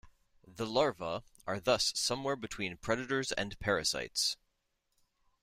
[0.47, 4.35] The larvae are thus somewhere between predators and parasites.